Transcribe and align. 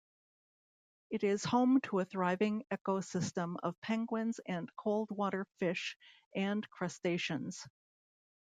It 1.11 1.23
is 1.23 1.43
home 1.43 1.79
to 1.81 1.99
a 1.99 2.05
thriving 2.05 2.63
ecosystem 2.73 3.57
of 3.61 3.79
penguins 3.81 4.39
and 4.47 4.67
cold-water 4.75 5.45
fish 5.59 5.95
and 6.35 6.67
crustaceans. 6.71 7.67